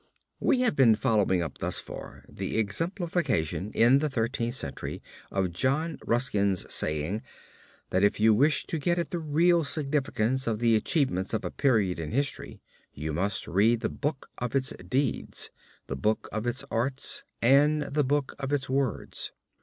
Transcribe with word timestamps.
We 0.39 0.61
have 0.61 0.75
been 0.75 0.95
following 0.95 1.43
up 1.43 1.59
thus 1.59 1.77
far 1.77 2.25
the 2.27 2.57
exemplification 2.57 3.71
in 3.73 3.99
the 3.99 4.09
Thirteenth 4.09 4.55
Century 4.55 4.99
of 5.29 5.51
John 5.53 5.99
Ruskin's 6.03 6.65
saying, 6.73 7.21
that 7.91 8.03
if 8.03 8.19
you 8.19 8.33
wish 8.33 8.65
to 8.65 8.79
get 8.79 8.97
at 8.97 9.11
the 9.11 9.19
real 9.19 9.63
significance 9.63 10.47
of 10.47 10.57
the 10.57 10.75
achievements 10.75 11.35
of 11.35 11.45
a 11.45 11.51
period 11.51 11.99
in 11.99 12.09
history, 12.09 12.63
you 12.91 13.13
must 13.13 13.47
read 13.47 13.81
the 13.81 13.89
book 13.89 14.31
of 14.39 14.55
its 14.55 14.71
deeds, 14.87 15.51
the 15.85 15.95
book 15.95 16.27
of 16.31 16.47
its 16.47 16.65
arts 16.71 17.23
and 17.39 17.83
the 17.83 18.03
book 18.03 18.33
of 18.39 18.51
its 18.51 18.67
words. 18.67 19.31